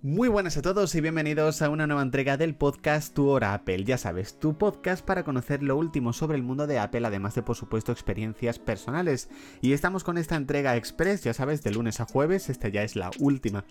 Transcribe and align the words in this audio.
Muy 0.00 0.28
buenas 0.28 0.56
a 0.56 0.62
todos 0.62 0.94
y 0.94 1.00
bienvenidos 1.00 1.60
a 1.60 1.70
una 1.70 1.88
nueva 1.88 2.02
entrega 2.02 2.36
del 2.36 2.54
podcast 2.54 3.12
Tu 3.14 3.26
Hora 3.28 3.52
Apple. 3.52 3.82
Ya 3.82 3.98
sabes, 3.98 4.38
tu 4.38 4.56
podcast 4.56 5.04
para 5.04 5.24
conocer 5.24 5.60
lo 5.64 5.76
último 5.76 6.12
sobre 6.12 6.36
el 6.36 6.44
mundo 6.44 6.68
de 6.68 6.78
Apple, 6.78 7.04
además 7.04 7.34
de 7.34 7.42
por 7.42 7.56
supuesto 7.56 7.90
experiencias 7.90 8.60
personales. 8.60 9.28
Y 9.60 9.72
estamos 9.72 10.04
con 10.04 10.16
esta 10.16 10.36
entrega 10.36 10.76
express, 10.76 11.24
ya 11.24 11.34
sabes, 11.34 11.64
de 11.64 11.72
lunes 11.72 11.98
a 11.98 12.04
jueves. 12.04 12.48
Esta 12.48 12.68
ya 12.68 12.84
es 12.84 12.94
la 12.94 13.10
última 13.18 13.64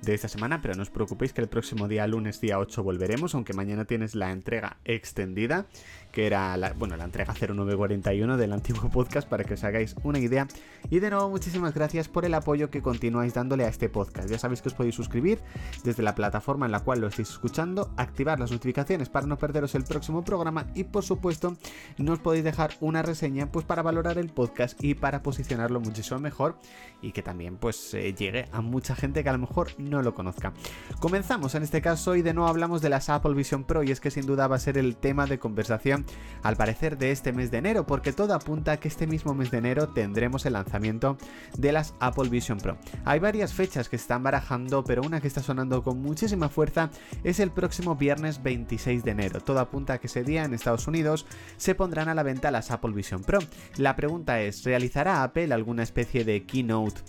de 0.00 0.14
esta 0.14 0.28
semana, 0.28 0.62
pero 0.62 0.74
no 0.74 0.80
os 0.80 0.88
preocupéis 0.88 1.34
que 1.34 1.42
el 1.42 1.48
próximo 1.48 1.86
día, 1.86 2.06
lunes 2.06 2.40
día 2.40 2.58
8, 2.58 2.82
volveremos, 2.82 3.34
aunque 3.34 3.52
mañana 3.52 3.84
tienes 3.84 4.14
la 4.14 4.32
entrega 4.32 4.78
extendida, 4.86 5.66
que 6.12 6.26
era 6.26 6.56
la, 6.56 6.72
bueno, 6.72 6.96
la 6.96 7.04
entrega 7.04 7.34
0941 7.34 8.38
del 8.38 8.54
antiguo 8.54 8.88
podcast 8.90 9.28
para 9.28 9.44
que 9.44 9.52
os 9.52 9.64
hagáis 9.64 9.96
una 10.02 10.18
idea. 10.18 10.48
Y 10.88 11.00
de 11.00 11.10
nuevo, 11.10 11.28
muchísimas 11.28 11.74
gracias 11.74 12.08
por 12.08 12.24
el 12.24 12.32
apoyo 12.32 12.70
que 12.70 12.80
continuáis 12.80 13.34
dándole 13.34 13.64
a 13.64 13.68
este 13.68 13.90
podcast. 13.90 14.30
Ya 14.30 14.38
sabéis 14.38 14.62
que 14.62 14.70
os 14.70 14.74
podéis 14.74 14.94
suscribir 14.94 15.40
desde 15.82 16.02
la 16.02 16.14
plataforma 16.14 16.66
en 16.66 16.72
la 16.72 16.80
cual 16.80 17.00
lo 17.00 17.08
estáis 17.08 17.30
escuchando, 17.30 17.90
activar 17.96 18.38
las 18.38 18.50
notificaciones 18.50 19.08
para 19.08 19.26
no 19.26 19.38
perderos 19.38 19.74
el 19.74 19.84
próximo 19.84 20.24
programa 20.24 20.66
y 20.74 20.84
por 20.84 21.04
supuesto 21.04 21.56
nos 21.98 22.18
podéis 22.18 22.44
dejar 22.44 22.74
una 22.80 23.02
reseña 23.02 23.50
pues 23.50 23.64
para 23.64 23.82
valorar 23.82 24.18
el 24.18 24.30
podcast 24.30 24.82
y 24.82 24.94
para 24.94 25.22
posicionarlo 25.22 25.80
muchísimo 25.80 26.20
mejor 26.20 26.58
y 27.02 27.12
que 27.12 27.22
también 27.22 27.56
pues 27.56 27.94
eh, 27.94 28.14
llegue 28.14 28.48
a 28.52 28.60
mucha 28.60 28.94
gente 28.94 29.22
que 29.22 29.28
a 29.28 29.32
lo 29.32 29.38
mejor 29.38 29.68
no 29.78 30.02
lo 30.02 30.14
conozca. 30.14 30.52
Comenzamos 31.00 31.54
en 31.54 31.62
este 31.62 31.82
caso 31.82 32.16
y 32.16 32.22
de 32.22 32.34
nuevo 32.34 32.48
hablamos 32.48 32.82
de 32.82 32.88
las 32.88 33.08
Apple 33.08 33.34
Vision 33.34 33.64
Pro 33.64 33.82
y 33.82 33.90
es 33.90 34.00
que 34.00 34.10
sin 34.10 34.26
duda 34.26 34.46
va 34.46 34.56
a 34.56 34.60
ser 34.60 34.78
el 34.78 34.96
tema 34.96 35.26
de 35.26 35.38
conversación 35.38 36.04
al 36.42 36.56
parecer 36.56 36.98
de 36.98 37.10
este 37.10 37.32
mes 37.32 37.50
de 37.50 37.58
enero 37.58 37.86
porque 37.86 38.12
todo 38.12 38.34
apunta 38.34 38.72
a 38.72 38.76
que 38.78 38.88
este 38.88 39.06
mismo 39.06 39.34
mes 39.34 39.50
de 39.50 39.58
enero 39.58 39.88
tendremos 39.88 40.46
el 40.46 40.54
lanzamiento 40.54 41.16
de 41.56 41.72
las 41.72 41.94
Apple 42.00 42.28
Vision 42.28 42.58
Pro. 42.58 42.76
Hay 43.04 43.20
varias 43.20 43.52
fechas 43.52 43.88
que 43.88 43.96
están 43.96 44.22
barajando 44.22 44.84
pero 44.84 45.02
una 45.02 45.20
que 45.20 45.28
está 45.28 45.42
sonando 45.42 45.63
con 45.82 46.00
muchísima 46.00 46.48
fuerza 46.48 46.90
es 47.22 47.40
el 47.40 47.50
próximo 47.50 47.96
viernes 47.96 48.42
26 48.42 49.04
de 49.04 49.10
enero. 49.10 49.40
Todo 49.40 49.60
apunta 49.60 49.94
a 49.94 49.98
que 49.98 50.06
ese 50.06 50.24
día 50.24 50.44
en 50.44 50.54
Estados 50.54 50.86
Unidos 50.86 51.26
se 51.56 51.74
pondrán 51.74 52.08
a 52.08 52.14
la 52.14 52.22
venta 52.22 52.50
las 52.50 52.70
Apple 52.70 52.92
Vision 52.92 53.22
Pro. 53.22 53.38
La 53.76 53.96
pregunta 53.96 54.40
es, 54.40 54.64
¿realizará 54.64 55.22
Apple 55.22 55.52
alguna 55.52 55.82
especie 55.82 56.24
de 56.24 56.44
keynote 56.44 57.00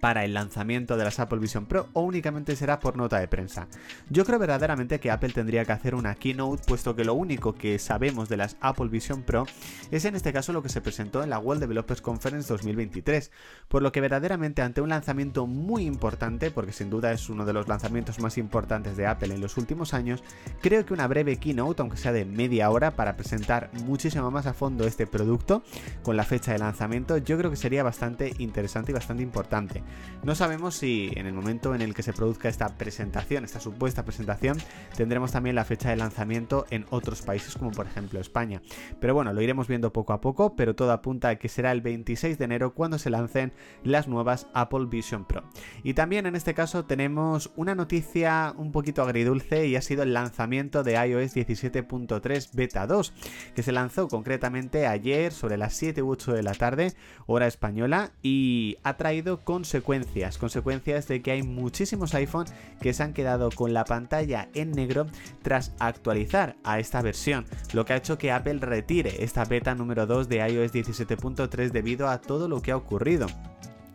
para 0.00 0.24
el 0.24 0.34
lanzamiento 0.34 0.96
de 0.96 1.04
las 1.04 1.18
Apple 1.18 1.38
Vision 1.38 1.66
Pro 1.66 1.88
o 1.92 2.02
únicamente 2.02 2.56
será 2.56 2.80
por 2.80 2.96
nota 2.96 3.18
de 3.18 3.28
prensa. 3.28 3.68
Yo 4.10 4.24
creo 4.24 4.38
verdaderamente 4.38 5.00
que 5.00 5.10
Apple 5.10 5.32
tendría 5.32 5.64
que 5.64 5.72
hacer 5.72 5.94
una 5.94 6.14
keynote 6.14 6.62
puesto 6.66 6.94
que 6.94 7.04
lo 7.04 7.14
único 7.14 7.54
que 7.54 7.78
sabemos 7.78 8.28
de 8.28 8.36
las 8.36 8.56
Apple 8.60 8.88
Vision 8.88 9.22
Pro 9.22 9.46
es 9.90 10.04
en 10.04 10.16
este 10.16 10.32
caso 10.32 10.52
lo 10.52 10.62
que 10.62 10.68
se 10.68 10.80
presentó 10.80 11.22
en 11.22 11.30
la 11.30 11.38
World 11.38 11.60
Developers 11.60 12.00
Conference 12.00 12.52
2023, 12.52 13.30
por 13.68 13.82
lo 13.82 13.92
que 13.92 14.00
verdaderamente 14.00 14.62
ante 14.62 14.80
un 14.80 14.88
lanzamiento 14.88 15.46
muy 15.46 15.84
importante, 15.86 16.50
porque 16.50 16.72
sin 16.72 16.90
duda 16.90 17.12
es 17.12 17.28
uno 17.28 17.44
de 17.44 17.52
los 17.52 17.68
lanzamientos 17.68 18.18
más 18.20 18.38
importantes 18.38 18.96
de 18.96 19.06
Apple 19.06 19.34
en 19.34 19.40
los 19.40 19.56
últimos 19.56 19.94
años, 19.94 20.22
creo 20.60 20.84
que 20.84 20.94
una 20.94 21.06
breve 21.06 21.36
keynote, 21.38 21.82
aunque 21.82 21.96
sea 21.96 22.12
de 22.12 22.24
media 22.24 22.70
hora, 22.70 22.92
para 22.92 23.16
presentar 23.16 23.70
muchísimo 23.84 24.30
más 24.30 24.46
a 24.46 24.54
fondo 24.54 24.86
este 24.86 25.06
producto 25.06 25.62
con 26.02 26.16
la 26.16 26.24
fecha 26.24 26.52
de 26.52 26.58
lanzamiento, 26.58 27.18
yo 27.18 27.38
creo 27.38 27.50
que 27.50 27.56
sería 27.56 27.82
bastante 27.82 28.34
interesante 28.38 28.92
y 28.92 28.94
bastante 28.94 29.22
importante. 29.22 29.82
No 30.22 30.34
sabemos 30.34 30.74
si 30.74 31.12
en 31.14 31.26
el 31.26 31.34
momento 31.34 31.74
en 31.74 31.82
el 31.82 31.94
que 31.94 32.02
se 32.02 32.12
produzca 32.12 32.48
esta 32.48 32.76
presentación, 32.76 33.44
esta 33.44 33.60
supuesta 33.60 34.04
presentación, 34.04 34.58
tendremos 34.96 35.30
también 35.30 35.54
la 35.54 35.64
fecha 35.64 35.90
de 35.90 35.96
lanzamiento 35.96 36.66
en 36.70 36.84
otros 36.90 37.22
países 37.22 37.54
como 37.56 37.70
por 37.70 37.86
ejemplo 37.86 38.18
España. 38.18 38.60
Pero 38.98 39.14
bueno, 39.14 39.32
lo 39.32 39.40
iremos 39.40 39.68
viendo 39.68 39.92
poco 39.92 40.12
a 40.12 40.20
poco, 40.20 40.56
pero 40.56 40.74
todo 40.74 40.90
apunta 40.90 41.28
a 41.28 41.36
que 41.36 41.48
será 41.48 41.70
el 41.70 41.80
26 41.80 42.38
de 42.38 42.44
enero 42.44 42.74
cuando 42.74 42.98
se 42.98 43.10
lancen 43.10 43.52
las 43.84 44.08
nuevas 44.08 44.48
Apple 44.52 44.86
Vision 44.86 45.26
Pro. 45.26 45.44
Y 45.84 45.94
también 45.94 46.26
en 46.26 46.34
este 46.34 46.54
caso 46.54 46.86
tenemos 46.86 47.52
una 47.54 47.76
noticia 47.76 48.52
un 48.56 48.72
poquito 48.72 49.02
agridulce 49.02 49.68
y 49.68 49.76
ha 49.76 49.82
sido 49.82 50.02
el 50.02 50.12
lanzamiento 50.12 50.82
de 50.82 50.94
iOS 50.94 51.36
17.3 51.36 52.50
Beta 52.52 52.86
2, 52.88 53.14
que 53.54 53.62
se 53.62 53.70
lanzó 53.70 54.08
concretamente 54.08 54.88
ayer 54.88 55.32
sobre 55.32 55.56
las 55.56 55.74
7 55.74 56.02
u 56.02 56.10
8 56.10 56.32
de 56.32 56.42
la 56.42 56.54
tarde, 56.54 56.94
hora 57.26 57.46
española, 57.46 58.10
y 58.22 58.78
ha 58.82 58.96
traído 58.96 59.44
consecuencias 59.44 59.75
consecuencias, 59.82 60.38
consecuencias 60.38 61.08
de 61.08 61.22
que 61.22 61.32
hay 61.32 61.42
muchísimos 61.42 62.14
iPhone 62.14 62.46
que 62.80 62.92
se 62.92 63.02
han 63.02 63.12
quedado 63.12 63.50
con 63.50 63.72
la 63.72 63.84
pantalla 63.84 64.48
en 64.54 64.72
negro 64.72 65.06
tras 65.42 65.72
actualizar 65.78 66.56
a 66.64 66.78
esta 66.78 67.02
versión, 67.02 67.46
lo 67.72 67.84
que 67.84 67.92
ha 67.92 67.96
hecho 67.96 68.18
que 68.18 68.32
Apple 68.32 68.58
retire 68.60 69.24
esta 69.24 69.44
beta 69.44 69.74
número 69.74 70.06
2 70.06 70.28
de 70.28 70.36
iOS 70.36 70.72
17.3 70.72 71.70
debido 71.70 72.08
a 72.08 72.20
todo 72.20 72.48
lo 72.48 72.62
que 72.62 72.72
ha 72.72 72.76
ocurrido. 72.76 73.26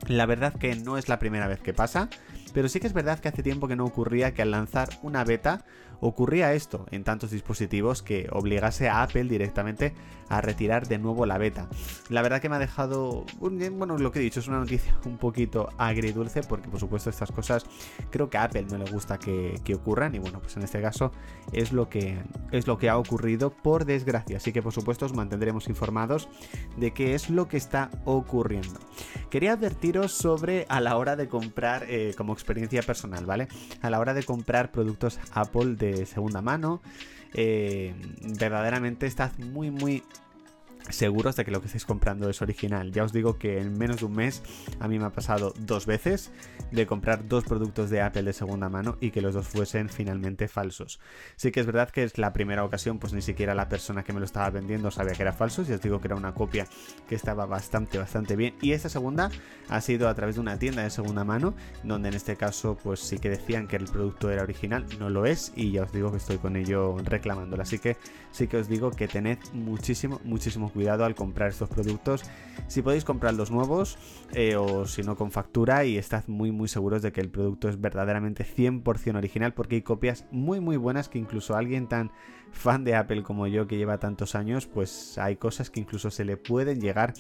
La 0.07 0.25
verdad 0.25 0.53
que 0.53 0.75
no 0.75 0.97
es 0.97 1.09
la 1.09 1.19
primera 1.19 1.47
vez 1.47 1.59
que 1.61 1.73
pasa, 1.73 2.09
pero 2.53 2.69
sí 2.69 2.79
que 2.79 2.87
es 2.87 2.93
verdad 2.93 3.19
que 3.19 3.29
hace 3.29 3.43
tiempo 3.43 3.67
que 3.67 3.75
no 3.75 3.85
ocurría 3.85 4.33
que 4.33 4.41
al 4.41 4.51
lanzar 4.51 4.89
una 5.01 5.23
beta 5.23 5.63
ocurría 6.01 6.53
esto 6.53 6.85
en 6.91 7.03
tantos 7.03 7.31
dispositivos 7.31 8.01
que 8.01 8.27
obligase 8.31 8.89
a 8.89 9.03
Apple 9.03 9.25
directamente 9.25 9.93
a 10.29 10.41
retirar 10.41 10.87
de 10.87 10.97
nuevo 10.97 11.25
la 11.25 11.37
beta. 11.37 11.67
La 12.09 12.21
verdad 12.21 12.41
que 12.41 12.49
me 12.49 12.55
ha 12.55 12.59
dejado, 12.59 13.25
bueno, 13.39 13.97
lo 13.97 14.11
que 14.11 14.19
he 14.19 14.21
dicho 14.21 14.39
es 14.39 14.47
una 14.47 14.59
noticia 14.59 14.97
un 15.05 15.17
poquito 15.17 15.69
agridulce 15.77 16.41
porque 16.41 16.69
por 16.69 16.79
supuesto 16.79 17.09
estas 17.09 17.31
cosas 17.31 17.65
creo 18.09 18.29
que 18.29 18.37
a 18.37 18.43
Apple 18.43 18.65
no 18.71 18.77
le 18.77 18.89
gusta 18.89 19.17
que, 19.17 19.61
ocurran 19.75 20.15
y 20.15 20.19
bueno, 20.19 20.39
pues 20.41 20.57
en 20.57 20.63
este 20.63 20.81
caso 20.81 21.11
es 21.53 21.71
lo 21.71 21.87
que 21.87 22.21
es 22.51 22.67
lo 22.67 22.77
que 22.77 22.89
ha 22.89 22.97
ocurrido 22.97 23.51
por 23.51 23.85
desgracia. 23.85 24.37
Así 24.37 24.51
que 24.51 24.61
por 24.61 24.73
supuesto 24.73 25.05
os 25.05 25.13
mantendremos 25.13 25.69
informados 25.69 26.27
de 26.77 26.91
qué 26.91 27.13
es 27.13 27.29
lo 27.29 27.47
que 27.47 27.57
está 27.57 27.89
ocurriendo. 28.05 28.79
Quería 29.29 29.53
advertiros 29.53 30.13
sobre 30.13 30.65
a 30.67 30.81
la 30.81 30.97
hora 30.97 31.15
de 31.15 31.27
comprar 31.27 31.85
eh, 31.87 32.13
como 32.17 32.33
experiencia 32.41 32.81
personal, 32.81 33.25
¿vale? 33.25 33.47
A 33.81 33.89
la 33.89 33.99
hora 33.99 34.13
de 34.13 34.23
comprar 34.23 34.71
productos 34.71 35.19
Apple 35.33 35.75
de 35.75 36.05
segunda 36.05 36.41
mano, 36.41 36.81
eh, 37.33 37.93
verdaderamente 38.37 39.05
estás 39.05 39.37
muy, 39.39 39.71
muy 39.71 40.03
seguros 40.91 41.35
de 41.35 41.45
que 41.45 41.51
lo 41.51 41.61
que 41.61 41.67
estáis 41.67 41.85
comprando 41.85 42.29
es 42.29 42.41
original. 42.41 42.91
Ya 42.91 43.03
os 43.03 43.13
digo 43.13 43.37
que 43.37 43.59
en 43.59 43.77
menos 43.77 43.99
de 43.99 44.05
un 44.05 44.13
mes 44.13 44.43
a 44.79 44.87
mí 44.87 44.99
me 44.99 45.05
ha 45.05 45.11
pasado 45.11 45.53
dos 45.59 45.85
veces 45.85 46.31
de 46.71 46.85
comprar 46.85 47.27
dos 47.27 47.43
productos 47.43 47.89
de 47.89 48.01
Apple 48.01 48.23
de 48.23 48.33
segunda 48.33 48.69
mano 48.69 48.97
y 49.01 49.11
que 49.11 49.21
los 49.21 49.33
dos 49.33 49.47
fuesen 49.47 49.89
finalmente 49.89 50.47
falsos. 50.47 50.99
Sí 51.35 51.51
que 51.51 51.59
es 51.59 51.65
verdad 51.65 51.89
que 51.89 52.03
es 52.03 52.17
la 52.17 52.33
primera 52.33 52.63
ocasión, 52.63 52.99
pues 52.99 53.13
ni 53.13 53.21
siquiera 53.21 53.55
la 53.55 53.69
persona 53.69 54.03
que 54.03 54.13
me 54.13 54.19
lo 54.19 54.25
estaba 54.25 54.49
vendiendo 54.49 54.91
sabía 54.91 55.13
que 55.13 55.23
era 55.23 55.33
falso. 55.33 55.63
Ya 55.63 55.75
os 55.75 55.81
digo 55.81 55.99
que 55.99 56.07
era 56.07 56.15
una 56.15 56.33
copia 56.33 56.67
que 57.07 57.15
estaba 57.15 57.45
bastante, 57.45 57.97
bastante 57.97 58.35
bien. 58.35 58.55
Y 58.61 58.71
esta 58.73 58.89
segunda 58.89 59.29
ha 59.69 59.81
sido 59.81 60.07
a 60.07 60.15
través 60.15 60.35
de 60.35 60.41
una 60.41 60.57
tienda 60.57 60.83
de 60.83 60.89
segunda 60.89 61.23
mano, 61.23 61.53
donde 61.83 62.09
en 62.09 62.15
este 62.15 62.35
caso, 62.35 62.77
pues 62.81 62.99
sí 62.99 63.17
que 63.17 63.29
decían 63.29 63.67
que 63.67 63.75
el 63.75 63.85
producto 63.85 64.29
era 64.29 64.43
original, 64.43 64.85
no 64.99 65.09
lo 65.09 65.25
es. 65.25 65.53
Y 65.55 65.71
ya 65.71 65.83
os 65.83 65.91
digo 65.91 66.11
que 66.11 66.17
estoy 66.17 66.37
con 66.37 66.55
ello 66.55 66.97
reclamándolo. 67.03 67.63
Así 67.63 67.79
que 67.79 67.97
sí 68.31 68.47
que 68.47 68.57
os 68.57 68.67
digo 68.67 68.91
que 68.91 69.07
tened 69.07 69.39
muchísimo, 69.53 70.19
muchísimo 70.23 70.71
cuidado 70.71 70.80
al 70.89 71.15
comprar 71.15 71.49
estos 71.49 71.69
productos. 71.69 72.23
Si 72.67 72.81
podéis 72.81 73.03
comprar 73.03 73.33
los 73.33 73.51
nuevos 73.51 73.97
eh, 74.33 74.55
o 74.55 74.85
si 74.85 75.03
no 75.03 75.15
con 75.15 75.31
factura 75.31 75.85
y 75.85 75.97
estad 75.97 76.23
muy 76.27 76.51
muy 76.51 76.67
seguros 76.67 77.01
de 77.01 77.11
que 77.11 77.21
el 77.21 77.29
producto 77.29 77.69
es 77.69 77.79
verdaderamente 77.79 78.45
100% 78.45 79.17
original 79.17 79.53
porque 79.53 79.75
hay 79.75 79.81
copias 79.81 80.25
muy 80.31 80.59
muy 80.59 80.77
buenas 80.77 81.09
que 81.09 81.19
incluso 81.19 81.55
alguien 81.55 81.87
tan 81.87 82.11
fan 82.51 82.83
de 82.83 82.95
Apple 82.95 83.23
como 83.23 83.47
yo 83.47 83.67
que 83.67 83.77
lleva 83.77 83.97
tantos 83.97 84.35
años 84.35 84.67
pues 84.67 85.17
hay 85.17 85.35
cosas 85.37 85.69
que 85.69 85.79
incluso 85.79 86.11
se 86.11 86.25
le 86.25 86.37
pueden 86.37 86.79
llegar 86.79 87.13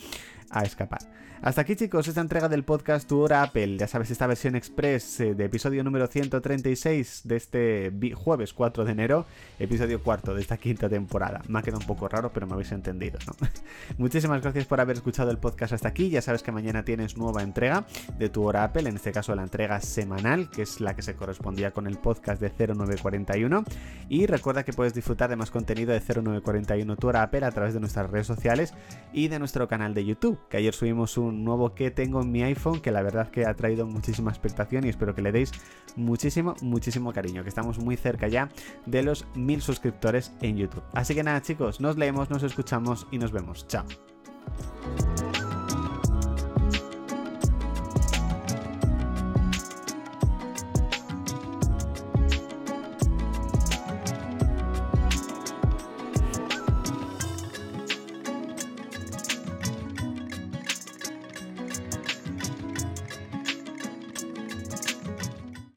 a 0.49 0.63
escapar. 0.63 1.01
Hasta 1.43 1.61
aquí 1.61 1.75
chicos, 1.75 2.07
esta 2.07 2.21
entrega 2.21 2.49
del 2.49 2.63
podcast 2.63 3.09
Tu 3.09 3.19
Hora 3.19 3.41
Apple, 3.41 3.75
ya 3.75 3.87
sabes, 3.87 4.11
esta 4.11 4.27
versión 4.27 4.55
express 4.55 5.21
eh, 5.21 5.33
de 5.33 5.45
episodio 5.45 5.83
número 5.83 6.05
136 6.05 7.21
de 7.23 7.35
este 7.35 7.91
jueves 8.13 8.53
4 8.53 8.85
de 8.85 8.91
enero, 8.91 9.25
episodio 9.57 10.03
cuarto 10.03 10.35
de 10.35 10.41
esta 10.41 10.57
quinta 10.57 10.87
temporada. 10.87 11.41
Me 11.47 11.57
ha 11.57 11.63
quedado 11.63 11.79
un 11.79 11.87
poco 11.87 12.07
raro, 12.07 12.31
pero 12.31 12.45
me 12.45 12.53
habéis 12.53 12.71
entendido, 12.71 13.17
¿no? 13.25 13.33
Muchísimas 13.97 14.43
gracias 14.43 14.67
por 14.67 14.81
haber 14.81 14.97
escuchado 14.97 15.31
el 15.31 15.39
podcast 15.39 15.73
hasta 15.73 15.87
aquí, 15.87 16.11
ya 16.11 16.21
sabes 16.21 16.43
que 16.43 16.51
mañana 16.51 16.85
tienes 16.85 17.17
nueva 17.17 17.41
entrega 17.41 17.87
de 18.19 18.29
Tu 18.29 18.43
Hora 18.43 18.63
Apple, 18.63 18.87
en 18.87 18.97
este 18.97 19.11
caso 19.11 19.33
la 19.33 19.41
entrega 19.41 19.81
semanal, 19.81 20.47
que 20.51 20.61
es 20.61 20.79
la 20.79 20.95
que 20.95 21.01
se 21.01 21.15
correspondía 21.15 21.71
con 21.71 21.87
el 21.87 21.97
podcast 21.97 22.39
de 22.39 22.51
0941, 22.51 23.63
y 24.09 24.27
recuerda 24.27 24.61
que 24.61 24.73
puedes 24.73 24.93
disfrutar 24.93 25.31
de 25.31 25.37
más 25.37 25.49
contenido 25.49 25.91
de 25.91 26.01
0941 26.01 26.95
Tu 26.97 27.07
Hora 27.07 27.23
Apple 27.23 27.43
a 27.43 27.51
través 27.51 27.73
de 27.73 27.79
nuestras 27.79 28.11
redes 28.11 28.27
sociales 28.27 28.75
y 29.11 29.27
de 29.29 29.39
nuestro 29.39 29.67
canal 29.67 29.95
de 29.95 30.05
YouTube 30.05 30.37
que 30.47 30.57
ayer 30.57 30.75
subimos 30.75 31.17
un 31.31 31.43
nuevo 31.43 31.73
que 31.73 31.91
tengo 31.91 32.21
en 32.21 32.31
mi 32.31 32.43
iPhone, 32.43 32.79
que 32.79 32.91
la 32.91 33.01
verdad 33.01 33.29
que 33.29 33.45
ha 33.45 33.53
traído 33.53 33.85
muchísima 33.85 34.31
expectación 34.31 34.85
y 34.85 34.89
espero 34.89 35.15
que 35.15 35.21
le 35.21 35.31
deis 35.31 35.51
muchísimo, 35.95 36.55
muchísimo 36.61 37.13
cariño, 37.13 37.43
que 37.43 37.49
estamos 37.49 37.79
muy 37.79 37.97
cerca 37.97 38.27
ya 38.27 38.49
de 38.85 39.03
los 39.03 39.25
mil 39.35 39.61
suscriptores 39.61 40.33
en 40.41 40.57
YouTube. 40.57 40.83
Así 40.93 41.15
que 41.15 41.23
nada 41.23 41.41
chicos, 41.41 41.81
nos 41.81 41.97
leemos, 41.97 42.29
nos 42.29 42.43
escuchamos 42.43 43.07
y 43.11 43.17
nos 43.17 43.31
vemos. 43.31 43.67
Chao. 43.67 43.85